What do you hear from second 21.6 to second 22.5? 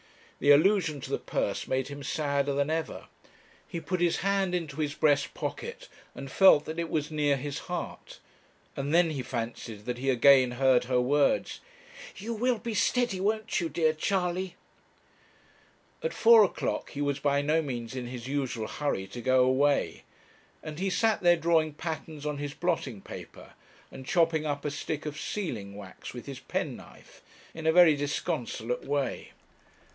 patterns on